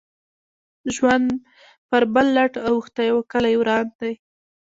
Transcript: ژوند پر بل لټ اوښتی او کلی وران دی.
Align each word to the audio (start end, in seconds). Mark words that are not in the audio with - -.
ژوند 0.95 1.27
پر 1.89 2.03
بل 2.13 2.27
لټ 2.37 2.53
اوښتی 2.67 3.07
او 3.13 3.19
کلی 3.31 3.55
وران 3.59 3.87
دی. 3.99 4.13